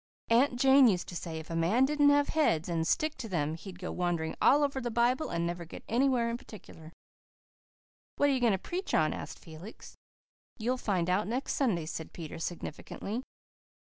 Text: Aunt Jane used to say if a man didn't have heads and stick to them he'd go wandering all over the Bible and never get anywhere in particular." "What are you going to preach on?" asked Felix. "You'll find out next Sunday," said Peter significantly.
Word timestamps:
Aunt 0.29 0.59
Jane 0.59 0.87
used 0.87 1.07
to 1.09 1.15
say 1.15 1.37
if 1.37 1.51
a 1.51 1.55
man 1.55 1.85
didn't 1.85 2.09
have 2.09 2.29
heads 2.29 2.67
and 2.67 2.87
stick 2.87 3.13
to 3.17 3.29
them 3.29 3.53
he'd 3.53 3.77
go 3.77 3.91
wandering 3.91 4.35
all 4.41 4.63
over 4.63 4.81
the 4.81 4.89
Bible 4.89 5.29
and 5.29 5.45
never 5.45 5.63
get 5.63 5.83
anywhere 5.87 6.27
in 6.31 6.39
particular." 6.39 6.91
"What 8.15 8.27
are 8.27 8.33
you 8.33 8.39
going 8.41 8.53
to 8.53 8.57
preach 8.57 8.95
on?" 8.95 9.13
asked 9.13 9.37
Felix. 9.37 9.95
"You'll 10.57 10.77
find 10.77 11.07
out 11.07 11.27
next 11.27 11.53
Sunday," 11.53 11.85
said 11.85 12.13
Peter 12.13 12.39
significantly. 12.39 13.21